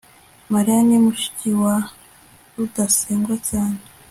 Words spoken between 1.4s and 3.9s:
wa rudasingwa cyane